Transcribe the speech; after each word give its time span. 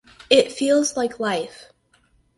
It 0.31 0.51
feels 0.51 0.97
like 0.97 1.19
life. 1.19 1.71